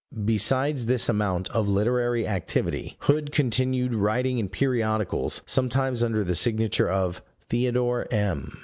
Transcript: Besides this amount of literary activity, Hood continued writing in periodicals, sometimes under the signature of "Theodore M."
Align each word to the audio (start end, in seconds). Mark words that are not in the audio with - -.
Besides 0.25 0.87
this 0.87 1.07
amount 1.09 1.49
of 1.49 1.69
literary 1.69 2.27
activity, 2.27 2.97
Hood 3.01 3.31
continued 3.31 3.93
writing 3.93 4.39
in 4.39 4.49
periodicals, 4.49 5.43
sometimes 5.45 6.01
under 6.01 6.23
the 6.23 6.33
signature 6.35 6.89
of 6.89 7.21
"Theodore 7.49 8.07
M." 8.09 8.59